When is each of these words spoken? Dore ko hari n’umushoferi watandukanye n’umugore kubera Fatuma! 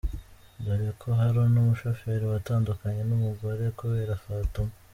Dore 0.63 0.89
ko 1.01 1.07
hari 1.19 1.41
n’umushoferi 1.53 2.25
watandukanye 2.33 3.01
n’umugore 3.09 3.63
kubera 3.79 4.21
Fatuma! 4.23 4.73